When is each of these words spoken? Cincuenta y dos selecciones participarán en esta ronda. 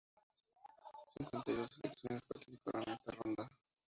Cincuenta 1.15 1.51
y 1.51 1.55
dos 1.57 1.67
selecciones 1.71 2.23
participarán 2.23 2.81
en 2.87 2.93
esta 2.95 3.11
ronda. 3.11 3.51